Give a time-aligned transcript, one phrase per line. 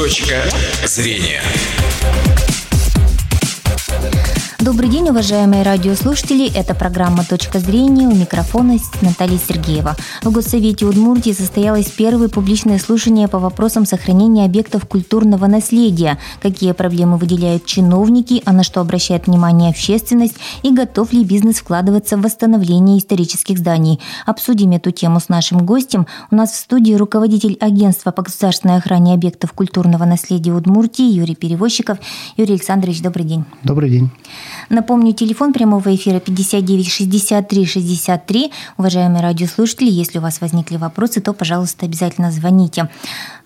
[0.00, 0.48] Точка
[0.86, 1.42] зрения.
[4.70, 6.48] Добрый день, уважаемые радиослушатели.
[6.54, 8.06] Это программа «Точка зрения».
[8.06, 9.96] У микрофона Наталья Сергеева.
[10.22, 16.18] В Госсовете Удмуртии состоялось первое публичное слушание по вопросам сохранения объектов культурного наследия.
[16.40, 22.16] Какие проблемы выделяют чиновники, а на что обращает внимание общественность и готов ли бизнес вкладываться
[22.16, 23.98] в восстановление исторических зданий.
[24.24, 26.06] Обсудим эту тему с нашим гостем.
[26.30, 31.98] У нас в студии руководитель агентства по государственной охране объектов культурного наследия Удмуртии Юрий Перевозчиков.
[32.36, 33.44] Юрий Александрович, добрый день.
[33.64, 34.12] Добрый день.
[34.70, 38.52] Напомню, телефон прямого эфира 59 63 63.
[38.78, 42.88] Уважаемые радиослушатели, если у вас возникли вопросы, то, пожалуйста, обязательно звоните.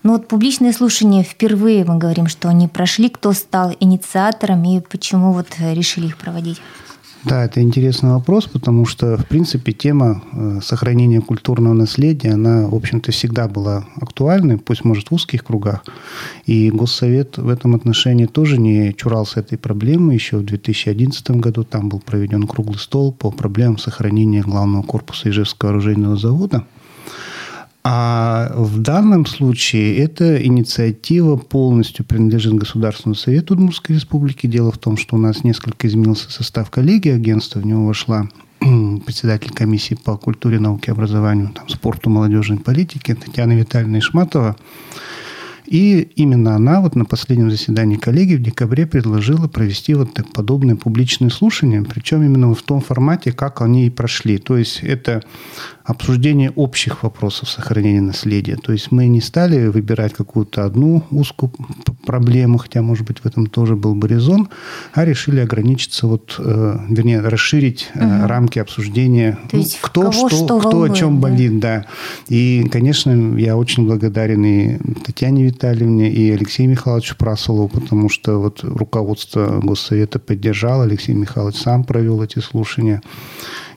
[0.03, 3.09] Ну вот публичные слушания впервые, мы говорим, что они прошли.
[3.09, 6.61] Кто стал инициатором и почему вот решили их проводить?
[7.25, 12.75] Да, это интересный вопрос, потому что, в принципе, тема э, сохранения культурного наследия, она, в
[12.75, 15.83] общем-то, всегда была актуальной, пусть, может, в узких кругах.
[16.45, 20.13] И Госсовет в этом отношении тоже не чурался этой проблемы.
[20.13, 25.71] Еще в 2011 году там был проведен круглый стол по проблемам сохранения главного корпуса Ижевского
[25.71, 26.63] оружейного завода–
[27.87, 34.47] а в данном случае эта инициатива полностью принадлежит Государственному совету Удмуртской республики.
[34.47, 37.59] Дело в том, что у нас несколько изменился состав коллегии агентства.
[37.59, 38.27] В него вошла
[38.59, 44.55] председатель комиссии по культуре, науке, образованию, там, спорту, молодежной политике Татьяна Витальевна Ишматова.
[45.67, 50.75] И именно она вот на последнем заседании коллегии в декабре предложила провести вот так подобные
[50.75, 54.39] публичные слушания, причем именно в том формате, как они и прошли.
[54.39, 55.23] То есть это
[55.85, 58.55] обсуждение общих вопросов сохранения наследия.
[58.55, 61.51] То есть мы не стали выбирать какую-то одну узкую
[62.05, 64.49] проблему, хотя, может быть, в этом тоже был бы резон,
[64.93, 68.03] а решили ограничиться, вот, э, вернее, расширить угу.
[68.25, 69.37] рамки обсуждения.
[69.51, 71.21] То есть ну, кто что, что кто волнует, о чем да?
[71.21, 71.85] болит, да.
[72.29, 78.63] И, конечно, я очень благодарен и Татьяне Витальевне, и Алексею Михайловичу Прасолову, потому что вот
[78.63, 83.03] руководство Госсовета поддержало, Алексей Михайлович сам провел эти слушания.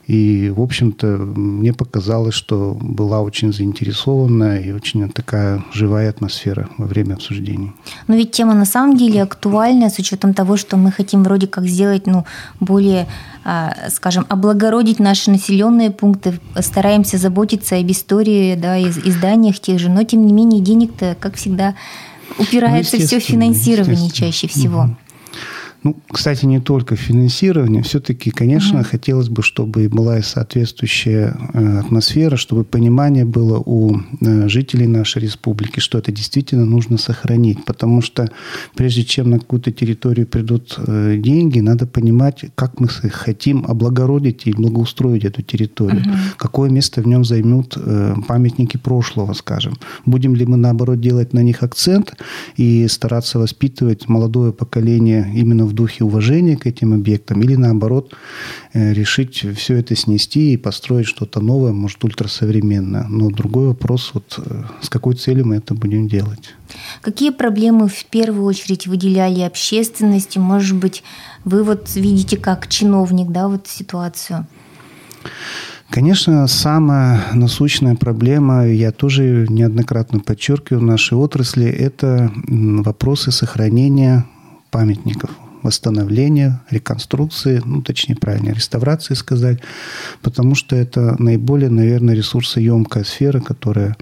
[0.09, 6.87] И, в общем-то, мне показалось, что была очень заинтересованная и очень такая живая атмосфера во
[6.87, 7.73] время обсуждений.
[8.07, 11.67] Но ведь тема на самом деле актуальна с учетом того, что мы хотим вроде как
[11.67, 12.25] сделать ну,
[12.59, 13.07] более
[13.45, 20.01] а, скажем, облагородить наши населенные пункты, стараемся заботиться об истории, да, изданиях тех же, но
[20.01, 21.75] тем не менее денег-то, как всегда,
[22.39, 24.79] упирается ну, все в финансирование чаще всего.
[24.79, 24.95] Угу.
[25.81, 27.83] Ну, кстати, не только финансирование.
[27.83, 28.87] Все-таки, конечно, угу.
[28.89, 35.21] хотелось бы, чтобы была и соответствующая э, атмосфера, чтобы понимание было у э, жителей нашей
[35.21, 37.63] республики, что это действительно нужно сохранить.
[37.63, 38.29] Потому что
[38.75, 44.51] прежде чем на какую-то территорию придут э, деньги, надо понимать, как мы хотим облагородить и
[44.51, 46.01] благоустроить эту территорию.
[46.01, 46.11] Угу.
[46.37, 47.77] Какое место в нем займут
[48.27, 49.77] памятники прошлого, скажем.
[50.05, 52.15] Будем ли мы, наоборот, делать на них акцент
[52.57, 58.13] и стараться воспитывать молодое поколение именно в духе уважения к этим объектам, или наоборот
[58.73, 63.05] э, решить все это снести и построить что-то новое, может, ультрасовременное.
[63.07, 66.55] Но другой вопрос, вот э, с какой целью мы это будем делать.
[67.01, 70.39] Какие проблемы в первую очередь выделяли общественности?
[70.39, 71.03] Может быть,
[71.45, 74.47] вы вот видите как чиновник да, вот ситуацию?
[75.89, 84.25] Конечно, самая насущная проблема, я тоже неоднократно подчеркиваю в нашей отрасли, это вопросы сохранения
[84.69, 85.31] памятников,
[85.63, 89.59] восстановления, реконструкции, ну, точнее, правильно, реставрации сказать,
[90.21, 93.95] потому что это наиболее, наверное, ресурсоемкая сфера, которая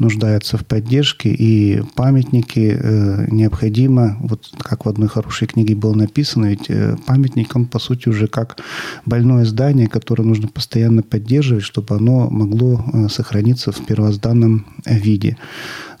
[0.00, 6.46] нуждается в поддержке, и памятники э, необходимо, вот как в одной хорошей книге было написано,
[6.46, 8.58] ведь э, памятник, он, по сути, уже как
[9.06, 15.36] больное здание, которое нужно постоянно поддерживать, чтобы оно могло э, сохраниться в первозданном виде.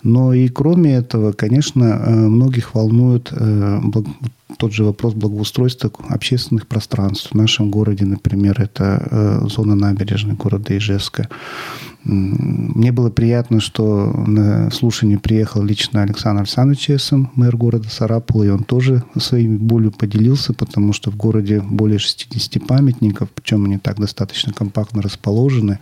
[0.02, 3.80] Но и кроме этого, конечно, э, многих волнует э,
[4.56, 7.30] тот же вопрос благоустройства общественных пространств.
[7.30, 11.28] В нашем городе, например, это э, зона набережной города Ижевска.
[12.02, 18.48] Мне было приятно, что на слушание приехал лично Александр Александрович Эссен, мэр города Сарапула, и
[18.48, 23.98] он тоже своей болью поделился, потому что в городе более 60 памятников, причем они так
[23.98, 25.78] достаточно компактно расположены.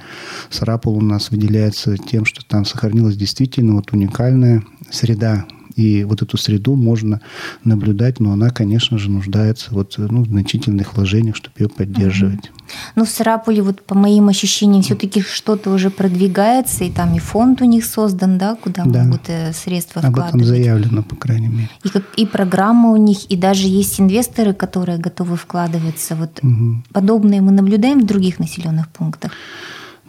[0.50, 5.46] Сарапул у нас выделяется тем, что там сохранилась действительно вот уникальная среда
[5.78, 7.20] и вот эту среду можно
[7.62, 12.50] наблюдать, но она, конечно же, нуждается вот, ну, в значительных вложениях, чтобы ее поддерживать.
[12.50, 12.68] Угу.
[12.96, 17.62] Ну, в Сарапуле, вот по моим ощущениям, все-таки что-то уже продвигается, и там и фонд
[17.62, 19.04] у них создан, да, куда да.
[19.04, 20.34] могут э, средства Об вкладывать.
[20.34, 21.70] Об этом заявлено, по крайней мере.
[21.84, 26.16] И, как, и программа у них, и даже есть инвесторы, которые готовы вкладываться.
[26.16, 26.82] Вот угу.
[26.92, 29.30] подобные мы наблюдаем в других населенных пунктах.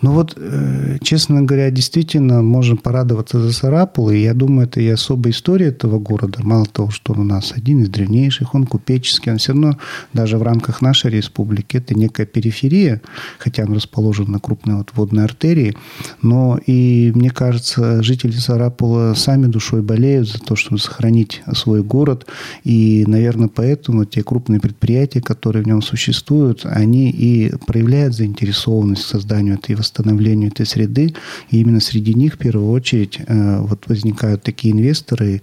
[0.02, 4.10] Ну вот, э, честно говоря, действительно можно порадоваться за Сарапул.
[4.12, 6.40] И я думаю, это и особая история этого города.
[6.42, 9.78] Мало того, что он у нас один из древнейших, он купеческий, он все равно
[10.14, 13.02] даже в рамках нашей республики это некая периферия,
[13.40, 15.76] хотя он расположен на крупной вот водной артерии.
[16.22, 22.26] Но и, мне кажется, жители Сарапула сами душой болеют за то, чтобы сохранить свой город.
[22.64, 29.08] И, наверное, поэтому те крупные предприятия, которые в нем существуют, они и проявляют заинтересованность к
[29.08, 31.16] созданию этой восстановлению этой среды.
[31.50, 35.42] И именно среди них в первую очередь э, вот возникают такие инвесторы.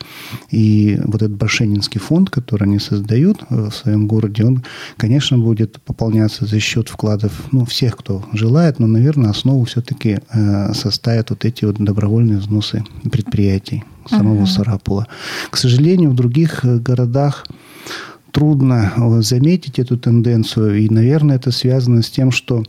[0.50, 4.64] И вот этот Башенинский фонд, который они создают э, в своем городе, он,
[4.96, 10.74] конечно, будет пополняться за счет вкладов ну, всех, кто желает, но, наверное, основу все-таки э,
[10.74, 14.46] составят вот эти вот добровольные взносы предприятий самого uh-huh.
[14.46, 15.08] Сарапула.
[15.50, 17.46] К сожалению, в других городах
[18.30, 22.62] трудно заметить эту тенденцию, и, наверное, это связано с тем, что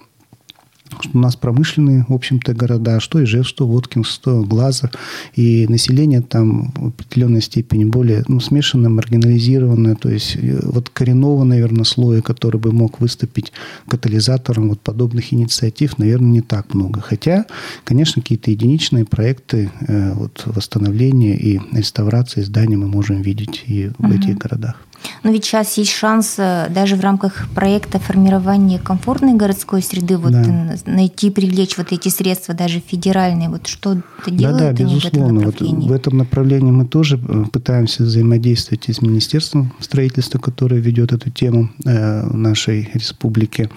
[0.99, 4.91] что у нас промышленные, в общем-то, города, что Ижев, что Воткинск, что Глазов,
[5.35, 11.43] и население там в определенной степени более ну, смешанное, маргинализированное, то есть э, вот коренного,
[11.43, 13.51] наверное, слоя, который бы мог выступить
[13.87, 17.01] катализатором вот подобных инициатив, наверное, не так много.
[17.01, 17.45] Хотя,
[17.83, 24.05] конечно, какие-то единичные проекты э, вот, восстановления и реставрации зданий мы можем видеть и в
[24.05, 24.13] угу.
[24.13, 24.86] этих городах.
[25.23, 30.31] Но ведь сейчас есть шанс э, даже в рамках проекта формирования комфортной городской среды вот
[30.31, 30.75] да.
[30.85, 33.49] найти, привлечь вот эти средства, даже федеральные.
[33.49, 35.41] Вот что это делают да, да, безусловно.
[35.41, 40.39] В этом, вот в этом направлении мы тоже э, пытаемся взаимодействовать и с Министерством строительства,
[40.39, 43.69] которое ведет эту тему э, в нашей республике,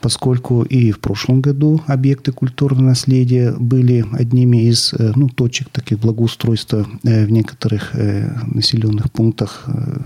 [0.00, 6.86] поскольку и в прошлом году объекты культурного наследия были одними из ну, точек таких благоустройства
[7.02, 9.64] в некоторых населенных пунктах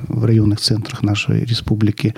[0.09, 2.15] в районе районных центрах нашей республики.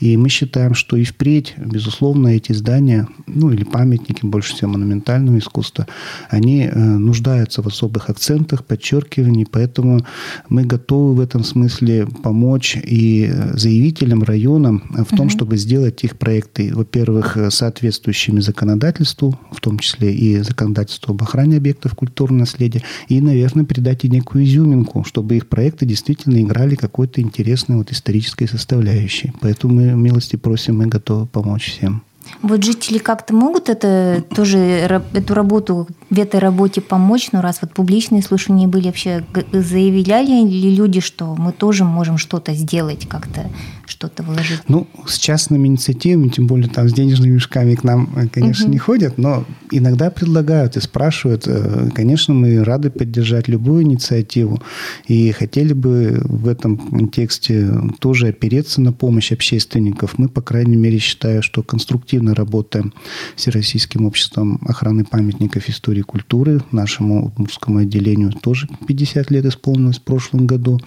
[0.00, 5.38] И мы считаем, что и впредь, безусловно, эти здания, ну или памятники, больше всего монументального
[5.38, 5.86] искусства,
[6.30, 10.06] они э, нуждаются в особых акцентах, подчеркивании, поэтому
[10.48, 15.30] мы готовы в этом смысле помочь и заявителям, районам в том, угу.
[15.30, 21.94] чтобы сделать их проекты, во-первых, соответствующими законодательству, в том числе и законодательству об охране объектов
[21.94, 27.63] культурного наследия, и, наверное, придать и некую изюминку, чтобы их проекты действительно играли какой-то интерес
[27.64, 29.32] интересной вот исторической составляющей.
[29.40, 32.02] Поэтому мы милости просим, мы готовы помочь всем.
[32.42, 37.72] Вот жители как-то могут это тоже эту работу в этой работе помочь, но раз вот
[37.72, 43.50] публичные слушания были вообще, заявляли ли люди, что мы тоже можем что-то сделать как-то
[43.86, 44.60] что-то вложить?
[44.68, 48.72] Ну, с частными инициативами, тем более там с денежными мешками к нам, э, конечно, угу.
[48.72, 51.44] не ходят, но иногда предлагают и спрашивают.
[51.46, 54.62] Э, конечно, мы рады поддержать любую инициативу
[55.06, 60.18] и хотели бы в этом контексте тоже опереться на помощь общественников.
[60.18, 62.94] Мы, по крайней мере, считаю, что конструктивно работаем
[63.36, 66.62] с Всероссийским обществом охраны памятников истории и культуры.
[66.72, 70.80] Нашему мужскому отделению тоже 50 лет исполнилось в прошлом году.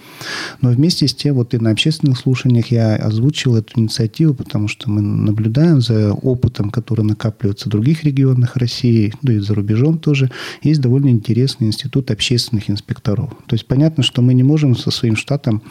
[0.60, 4.90] Но вместе с тем, вот и на общественных слушаниях я озвучил эту инициативу, потому что
[4.90, 10.30] мы наблюдаем за опытом, который накапливается в других регионах России, ну и за рубежом тоже.
[10.62, 13.30] Есть довольно интересный институт общественных инспекторов.
[13.46, 15.62] То есть понятно, что мы не можем со своим штатом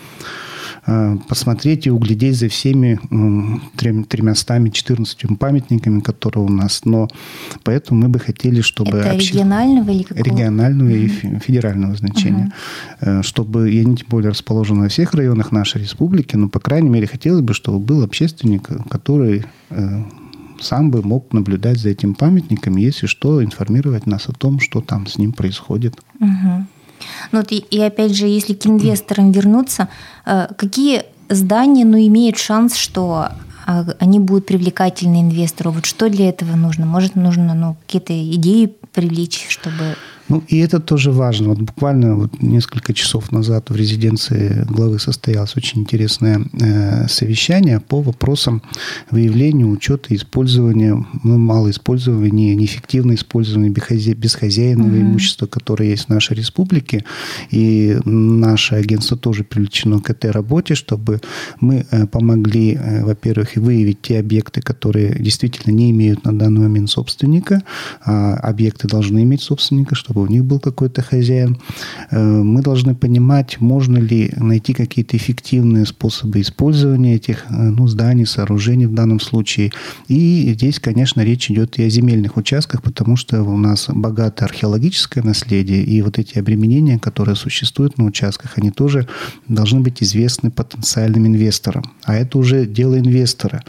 [1.27, 2.99] посмотреть и углядеть за всеми
[4.07, 6.81] тремястами, четырнадцатью памятниками, которые у нас.
[6.85, 7.07] Но
[7.63, 8.97] поэтому мы бы хотели, чтобы...
[8.97, 9.33] Это обще...
[9.33, 10.23] регионального или какого?
[10.23, 11.37] Регионального mm-hmm.
[11.37, 12.51] и федерального значения.
[13.01, 13.23] Mm-hmm.
[13.23, 17.07] Чтобы, я не тем более расположен во всех районах нашей республики, но, по крайней мере,
[17.07, 20.03] хотелось бы, чтобы был общественник, который э,
[20.59, 25.07] сам бы мог наблюдать за этим памятником, если что, информировать нас о том, что там
[25.07, 25.95] с ним происходит.
[26.19, 26.65] Угу.
[27.31, 29.89] Ну, вот и, и опять же, если к инвесторам вернуться,
[30.25, 33.29] э, какие здания ну, имеют шанс, что
[33.65, 35.71] а, они будут привлекательны инвестору?
[35.71, 36.85] Вот что для этого нужно?
[36.85, 39.95] Может, нужно ну, какие-то идеи привлечь, чтобы
[40.29, 41.49] ну, и это тоже важно.
[41.49, 48.01] Вот буквально вот несколько часов назад в резиденции главы состоялось очень интересное э, совещание по
[48.01, 48.61] вопросам
[49.09, 54.97] выявления, учета, использования, ну, мало использования, неэффективного использования бесхозяйного угу.
[54.97, 57.05] имущества, которое есть в нашей республике.
[57.51, 61.21] И наше агентство тоже привлечено к этой работе, чтобы
[61.61, 66.89] мы э, помогли, э, во-первых, выявить те объекты, которые действительно не имеют на данный момент
[66.89, 67.63] собственника,
[68.03, 71.57] а объекты должны иметь собственника, чтобы чтобы у них был какой-то хозяин.
[72.11, 78.25] Э, мы должны понимать, можно ли найти какие-то эффективные способы использования этих э, ну, зданий,
[78.25, 79.71] сооружений в данном случае.
[80.07, 85.23] И здесь, конечно, речь идет и о земельных участках, потому что у нас богатое археологическое
[85.23, 89.07] наследие, и вот эти обременения, которые существуют на участках, они тоже
[89.47, 91.83] должны быть известны потенциальным инвесторам.
[92.03, 93.63] А это уже дело инвестора.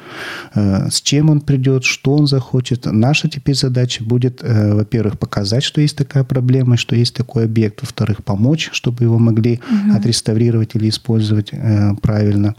[0.55, 2.87] Э, с чем он придет, что он захочет.
[2.87, 6.38] Наша теперь задача будет, во-первых, показать, что есть такая проблема,
[6.77, 7.81] что есть такой объект.
[7.83, 9.97] Во-вторых, помочь, чтобы его могли угу.
[9.97, 12.55] отреставрировать или использовать э, правильно.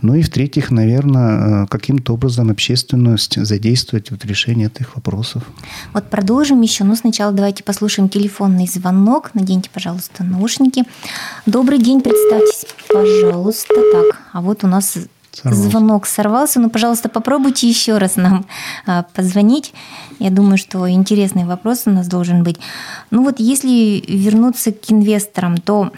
[0.00, 5.44] Ну и в-третьих, наверное, каким-то образом общественность задействовать в решении этих вопросов.
[5.92, 9.30] Вот продолжим еще, но сначала давайте послушаем телефонный звонок.
[9.34, 10.84] Наденьте, пожалуйста, наушники.
[11.46, 13.74] Добрый день, представьтесь, пожалуйста.
[13.74, 14.98] Так, а вот у нас
[15.32, 15.70] Сорвался.
[15.70, 16.60] Звонок сорвался.
[16.60, 18.44] Ну, пожалуйста, попробуйте еще раз нам
[18.86, 19.72] а, позвонить.
[20.18, 22.58] Я думаю, что интересный вопрос у нас должен быть.
[23.10, 25.90] Ну вот если вернуться к инвесторам, то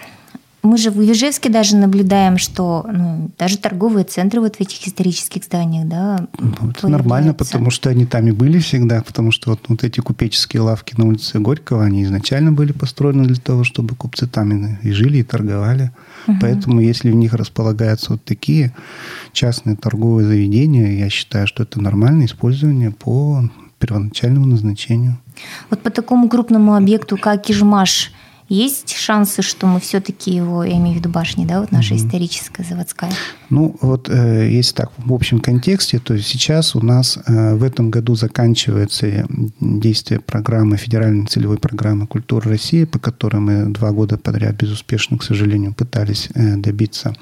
[0.64, 5.44] мы же в Ижевске даже наблюдаем, что ну, даже торговые центры вот в этих исторических
[5.44, 9.60] зданиях, да, ну, Это нормально, потому что они там и были всегда, потому что вот,
[9.68, 14.26] вот эти купеческие лавки на улице Горького, они изначально были построены для того, чтобы купцы
[14.26, 15.90] там и жили, и торговали.
[16.26, 16.38] Угу.
[16.40, 18.74] Поэтому если в них располагаются вот такие
[19.32, 23.42] частные торговые заведения, я считаю, что это нормальное использование по
[23.78, 25.18] первоначальному назначению.
[25.68, 28.12] Вот по такому крупному объекту, как Ижмаш,
[28.48, 32.02] есть шансы, что мы все-таки его, я имею в виду башни, да, вот наша угу.
[32.02, 33.10] историческая заводская?
[33.48, 37.90] Ну, вот э, если так, в общем контексте, то сейчас у нас э, в этом
[37.90, 39.26] году заканчивается
[39.60, 45.22] действие программы, федеральной целевой программы «Культура России», по которой мы два года подряд безуспешно, к
[45.22, 47.14] сожалению, пытались э, добиться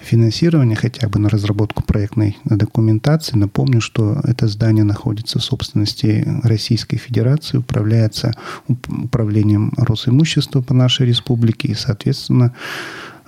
[0.00, 3.36] финансирования хотя бы на разработку проектной документации.
[3.36, 8.32] Напомню, что это здание находится в собственности Российской Федерации, управляется
[8.68, 12.52] управлением Росимущества, по нашей республике, и, соответственно,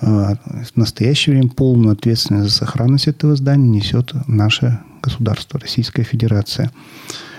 [0.00, 6.70] э, в настоящее время полную ответственность за сохранность этого здания несет наше государство, Российская Федерация.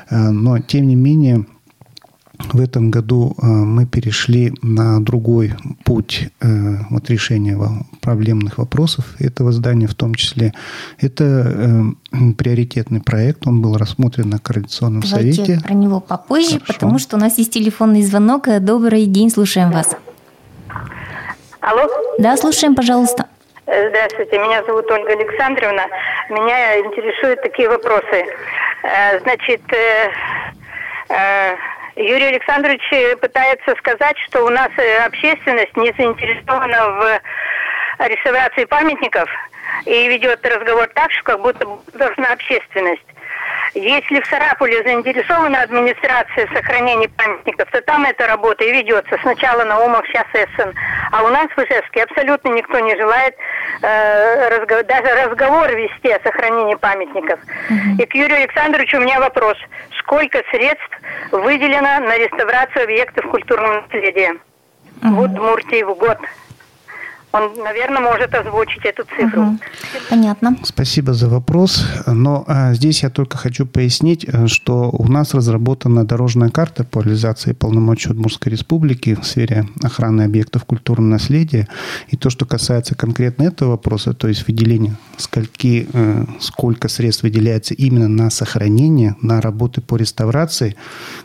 [0.10, 1.46] Э, но, тем не менее,
[2.40, 5.54] в этом году э, мы перешли на другой
[5.86, 7.58] путь вот, решения
[8.02, 10.54] проблемных вопросов этого здания, в том числе.
[11.00, 11.94] Это
[12.38, 15.64] приоритетный проект, он был рассмотрен на Координационном Давайте совете.
[15.64, 16.74] про него попозже, Хорошо.
[16.74, 18.48] потому что у нас есть телефонный звонок.
[18.62, 19.96] Добрый день, слушаем вас.
[21.62, 21.88] Алло?
[22.20, 23.28] Да, слушаем, пожалуйста.
[23.66, 25.84] Э, здравствуйте, меня зовут Ольга Александровна.
[26.30, 28.26] Меня интересуют такие вопросы.
[28.84, 30.12] Э, значит, э,
[31.96, 32.82] Юрий Александрович
[33.20, 34.70] пытается сказать, что у нас
[35.06, 37.22] общественность не заинтересована в
[38.08, 39.30] реставрации памятников
[39.86, 43.06] и ведет разговор так, что как будто должна общественность.
[43.76, 49.18] Если в Сарапуле заинтересована администрация сохранения памятников, то там эта работа и ведется.
[49.22, 50.74] Сначала Наумов, сейчас Эссен.
[51.12, 53.36] А у нас в Ижевске абсолютно никто не желает
[53.82, 57.40] э, разговор, даже разговор вести о сохранении памятников.
[57.70, 58.04] Угу.
[58.04, 59.58] И к Юрию Александровичу у меня вопрос.
[60.00, 61.00] Сколько средств
[61.32, 64.36] выделено на реставрацию объектов культурного наследия?
[65.02, 65.16] Угу.
[65.16, 66.20] В Удмуртии в год
[67.34, 69.42] он, наверное, может озвучить эту цифру.
[69.42, 69.60] Угу.
[70.10, 70.56] Понятно.
[70.64, 71.84] Спасибо за вопрос.
[72.06, 77.00] Но а, здесь я только хочу пояснить, э, что у нас разработана дорожная карта по
[77.00, 81.68] реализации полномочий Удмуртской Республики в сфере охраны объектов культурного наследия.
[82.10, 87.74] И то, что касается конкретно этого вопроса, то есть выделения, скольки, э, сколько средств выделяется
[87.74, 90.76] именно на сохранение, на работы по реставрации,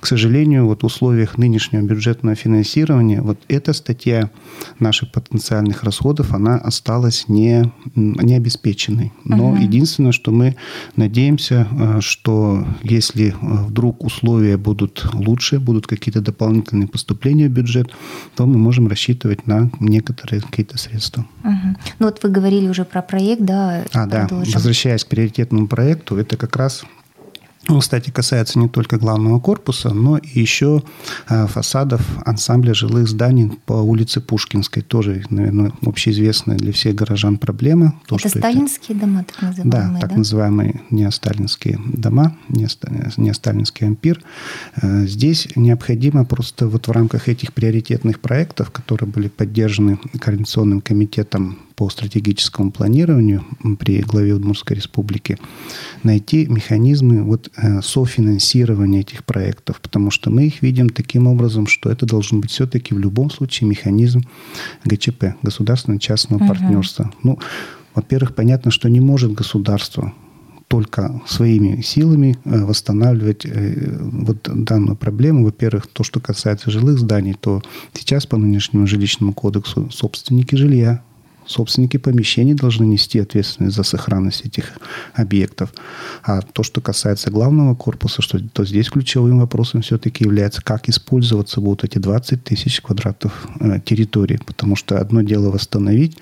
[0.00, 4.31] к сожалению, вот в условиях нынешнего бюджетного финансирования, вот эта статья
[4.79, 9.12] наших потенциальных расходов расходов она осталась не, не обеспеченной.
[9.25, 9.57] Но угу.
[9.57, 10.57] единственное, что мы
[10.97, 17.90] надеемся, э, что если э, вдруг условия будут лучше, будут какие-то дополнительные поступления в бюджет,
[18.37, 21.26] то мы можем рассчитывать на некоторые какие-то средства.
[21.45, 21.76] Угу.
[21.99, 23.85] Ну вот вы говорили уже про проект, да?
[23.93, 24.28] А, да.
[24.31, 26.85] Возвращаясь к приоритетному проекту, это как раз
[27.69, 30.83] он, кстати, касается не только главного корпуса, но и еще
[31.29, 34.83] э, фасадов ансамбля жилых зданий по улице Пушкинской.
[34.83, 37.95] Тоже, наверное, общеизвестная для всех горожан проблема.
[38.07, 39.07] То, это сталинские это...
[39.07, 40.01] дома, так называемые, да?
[40.01, 44.23] Да, так называемые неосталинские дома, неосталинский ампир.
[44.81, 51.59] Э, здесь необходимо просто вот в рамках этих приоритетных проектов, которые были поддержаны Координационным комитетом
[51.78, 53.44] по стратегическому планированию
[53.78, 55.38] при главе Удмуртской республики
[56.02, 61.88] найти механизмы вот, э, софинансирования этих проектов, потому что мы их видим таким образом, что
[61.88, 64.23] это должен быть все-таки в любом случае механизм
[64.85, 66.49] ГЧП, государственного частного угу.
[66.49, 67.12] партнерства.
[67.23, 67.38] Ну,
[67.94, 70.12] во-первых, понятно, что не может государство
[70.66, 75.44] только своими силами э, восстанавливать э, вот данную проблему.
[75.44, 81.04] Во-первых, то, что касается жилых зданий, то сейчас по нынешнему жилищному кодексу собственники жилья
[81.49, 84.73] собственники помещений должны нести ответственность за сохранность этих
[85.14, 85.73] объектов.
[86.23, 91.61] А то, что касается главного корпуса, что, то здесь ключевым вопросом все-таки является, как использоваться
[91.61, 94.38] будут эти 20 тысяч квадратов э, территории.
[94.45, 96.19] Потому что одно дело восстановить,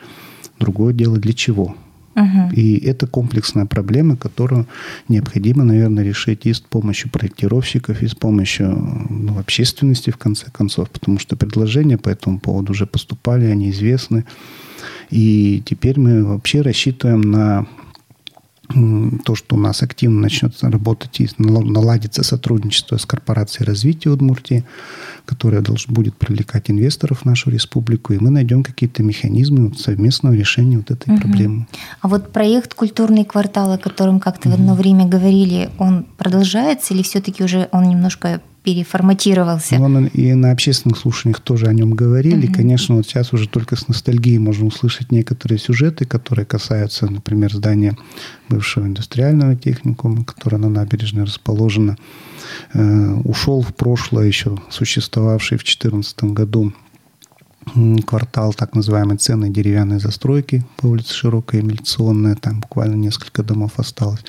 [0.59, 1.77] другое дело для чего.
[2.17, 2.55] Угу.
[2.55, 4.67] И это комплексная проблема, которую
[5.09, 8.71] необходимо, наверное, решить и с помощью проектировщиков, и с помощью
[9.11, 14.25] ну, общественности, в конце концов, потому что предложения по этому поводу уже поступали, они известны.
[15.11, 17.67] И теперь мы вообще рассчитываем на
[19.25, 24.65] то, что у нас активно начнет работать и наладится сотрудничество с корпорацией развития Удмуртии,
[25.25, 30.79] которая должна будет привлекать инвесторов в нашу республику, и мы найдем какие-то механизмы совместного решения
[30.79, 31.23] вот этой угу.
[31.23, 31.67] проблемы.
[32.01, 34.57] А вот проект «Культурный квартал», о котором как-то угу.
[34.57, 39.77] в одно время говорили, он продолжается или все-таки уже он немножко переформатировался.
[39.79, 42.49] Ну, он и на общественных слушаниях тоже о нем говорили.
[42.49, 42.55] Угу.
[42.55, 47.97] Конечно, вот сейчас уже только с ностальгией можно услышать некоторые сюжеты, которые касаются, например, здания
[48.49, 51.97] бывшего индустриального техникума, которое на набережной расположено.
[52.75, 56.73] Э, ушел в прошлое еще существовавший в 2014 году
[58.07, 62.35] квартал так называемой ценной деревянной застройки по улице Широкая Милиционная.
[62.35, 64.25] Там буквально несколько домов осталось.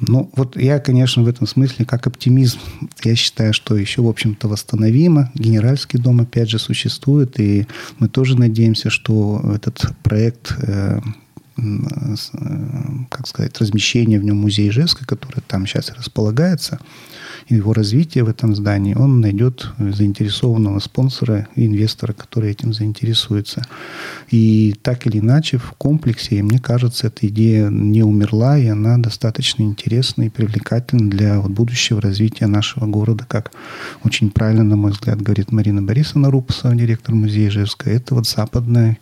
[0.00, 2.58] Ну, вот я, конечно, в этом смысле, как оптимизм,
[3.02, 5.30] я считаю, что еще, в общем-то, восстановимо.
[5.34, 7.66] Генеральский дом, опять же, существует, и
[7.98, 11.00] мы тоже надеемся, что этот проект э,
[11.56, 12.14] э,
[13.08, 16.78] как сказать, размещения в нем музея Ижевска, который там сейчас располагается,
[17.48, 23.62] его развитие в этом здании, он найдет заинтересованного спонсора и инвестора, который этим заинтересуется.
[24.30, 29.62] И так или иначе в комплексе, мне кажется, эта идея не умерла, и она достаточно
[29.62, 33.52] интересна и привлекательна для вот будущего развития нашего города, как
[34.02, 37.90] очень правильно, на мой взгляд, говорит Марина Борисовна Рупасова, директор музея Ижевска.
[37.90, 38.98] Это вот западная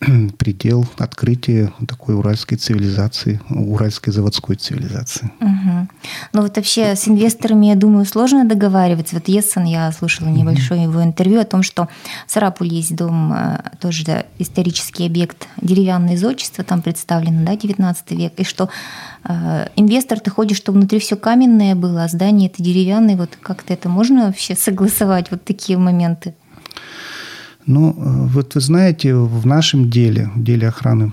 [0.38, 5.30] предел открытия такой уральской цивилизации, уральской заводской цивилизации.
[5.40, 5.88] Угу.
[6.32, 9.16] Ну вот вообще с инвесторами, я думаю, сложно договариваться.
[9.16, 11.88] Вот Ессен, я слушала небольшое его интервью о том, что
[12.26, 18.32] в Сарапуле есть дом, э, тоже исторический объект, деревянное зодчество там представлено, да, 19 век,
[18.36, 18.68] и что
[19.24, 23.72] э, инвестор, ты ходишь, что внутри все каменное было, а здание это деревянное, вот как-то
[23.72, 26.34] это можно вообще согласовать, вот такие моменты?
[27.66, 31.12] Ну, вот вы знаете, в нашем деле, в деле охраны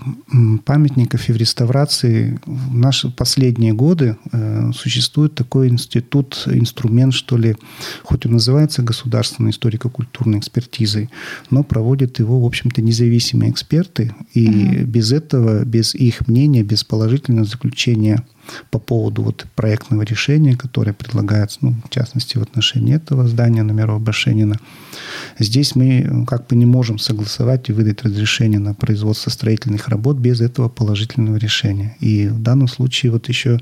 [0.66, 7.56] памятников и в реставрации в наши последние годы э, существует такой институт, инструмент, что ли,
[8.04, 11.10] хоть он называется государственной историко-культурной экспертизой,
[11.50, 14.86] но проводят его, в общем-то, независимые эксперты, и угу.
[14.86, 18.24] без этого, без их мнения, без положительного заключения
[18.72, 24.02] по поводу вот проектного решения, которое предлагается, ну, в частности, в отношении этого здания номеров
[24.02, 24.58] Башенина.
[25.40, 30.42] Здесь мы как бы не можем согласовать и выдать разрешение на производство строительных работ без
[30.42, 31.96] этого положительного решения.
[32.00, 33.60] И в данном случае вот еще,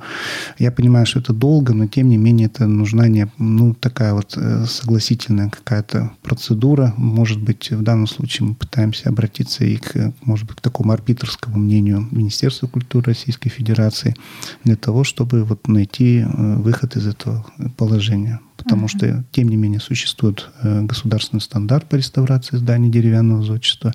[0.60, 4.34] я понимаю, что это долго, но тем не менее это нужна не, ну, такая вот
[4.38, 6.94] э, согласительная какая-то процедура.
[6.98, 11.58] Может быть, в данном случае мы пытаемся обратиться и к, может быть, к такому арбитрскому
[11.58, 14.16] мнению Министерства культуры Российской Федерации
[14.64, 17.46] для для того, чтобы вот найти э, выход из этого
[17.78, 18.42] положения.
[18.58, 18.98] Потому uh-huh.
[18.98, 23.94] что, тем не менее, существует э, государственный стандарт по реставрации зданий деревянного зодчества.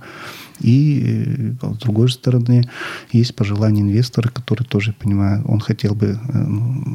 [0.61, 2.69] И, э, с другой стороны,
[3.13, 6.19] есть пожелание инвестора, который тоже, понимаю, он хотел бы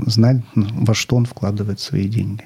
[0.08, 2.46] знать, во что он вкладывает свои деньги.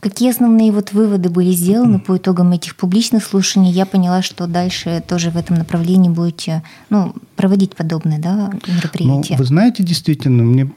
[0.00, 3.72] Какие основные вот выводы были сделаны по итогам этих публичных слушаний?
[3.72, 9.34] Я поняла, что дальше тоже в этом направлении будете ну, проводить подобные да, мероприятия.
[9.34, 10.70] Ну, вы знаете, действительно, мне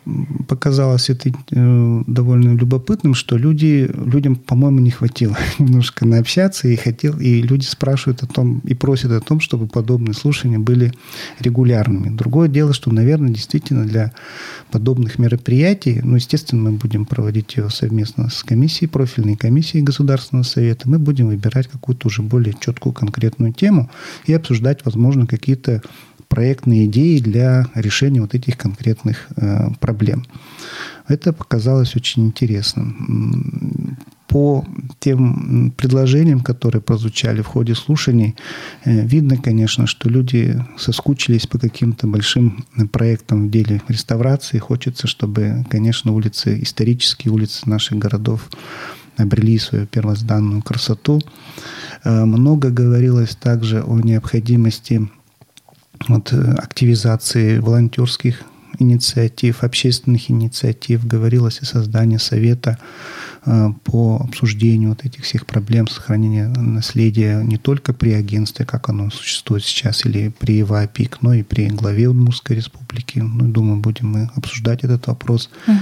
[0.47, 7.17] показалось это э, довольно любопытным, что люди, людям, по-моему, не хватило немножко наобщаться, и, хотел,
[7.19, 10.93] и люди спрашивают о том, и просят о том, чтобы подобные слушания были
[11.39, 12.15] регулярными.
[12.15, 14.13] Другое дело, что, наверное, действительно для
[14.71, 20.89] подобных мероприятий, ну, естественно, мы будем проводить его совместно с комиссией, профильной комиссией Государственного совета,
[20.89, 23.89] мы будем выбирать какую-то уже более четкую конкретную тему
[24.25, 25.81] и обсуждать, возможно, какие-то
[26.27, 30.25] проектные идеи для решения вот этих конкретных э, проблем.
[31.07, 33.97] Это показалось очень интересным.
[34.27, 34.65] По
[34.99, 38.35] тем предложениям, которые прозвучали в ходе слушаний,
[38.83, 44.57] э, видно, конечно, что люди соскучились по каким-то большим проектам в деле реставрации.
[44.57, 48.49] Хочется, чтобы, конечно, улицы, исторические улицы наших городов
[49.15, 51.21] обрели свою первозданную красоту.
[52.03, 55.07] Э, много говорилось также о необходимости
[56.07, 58.43] вот, э, активизации волонтерских
[58.79, 62.77] инициатив, общественных инициатив, говорилось о создании совета
[63.49, 69.09] Э, по обсуждению вот этих всех проблем сохранения наследия не только при агентстве, как оно
[69.09, 73.19] существует сейчас, или при ВАПИК, но и при главе Удмуртской республики.
[73.19, 75.49] Ну, думаю, будем мы обсуждать этот вопрос.
[75.65, 75.77] Угу.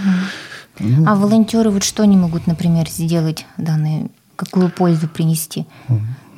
[0.79, 5.65] Ну, а волонтеры вот что они могут, например, сделать данные, какую пользу принести?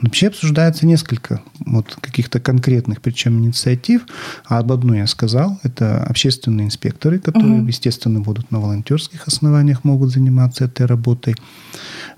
[0.02, 4.04] Вообще обсуждается несколько вот каких-то конкретных, причем инициатив.
[4.46, 7.68] А об одной я сказал, это общественные инспекторы, которые, угу.
[7.68, 11.36] естественно, будут на волонтерских основаниях, могут заниматься этой работой.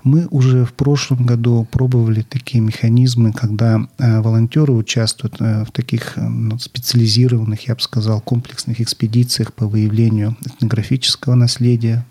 [0.02, 6.16] Мы уже в прошлом году пробовали такие механизмы, когда э, волонтеры участвуют э, в таких
[6.16, 12.04] э, ну, специализированных, я бы сказал, комплексных экспедициях по выявлению этнографического наследия.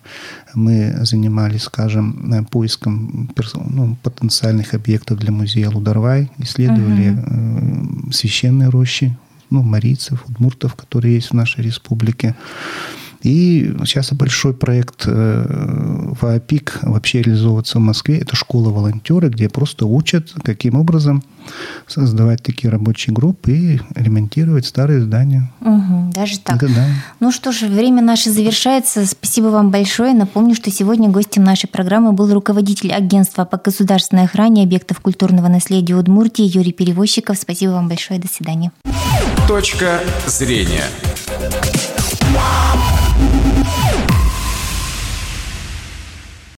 [0.54, 3.30] Мы занимались, скажем, поиском
[3.70, 8.12] ну, потенциальных объектов для музея Лударвай, исследовали угу.
[8.12, 9.18] священные рощи,
[9.50, 12.36] ну, марийцев, удмуртов, которые есть в нашей республике.
[13.22, 18.20] И сейчас большой проект э, ВАПИК вообще реализовывается в Москве.
[18.20, 21.24] Это школа волонтеры, где просто учат, каким образом
[21.88, 25.52] создавать такие рабочие группы и ремонтировать старые здания.
[25.62, 26.60] Угу, даже так.
[26.60, 26.86] Да, да.
[27.20, 29.06] Ну что ж, время наше завершается.
[29.06, 30.14] Спасибо вам большое.
[30.14, 35.96] Напомню, что сегодня гостем нашей программы был руководитель агентства по государственной охране объектов культурного наследия
[35.96, 37.38] Удмуртии Юрий Перевозчиков.
[37.38, 38.20] Спасибо вам большое.
[38.20, 38.72] До свидания.
[39.48, 40.84] Точка зрения.